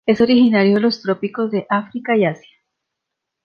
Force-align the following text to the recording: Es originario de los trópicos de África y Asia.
Es 0.07 0.19
originario 0.19 0.73
de 0.73 0.81
los 0.81 1.03
trópicos 1.03 1.51
de 1.51 1.67
África 1.69 2.17
y 2.17 2.25
Asia. 2.25 2.49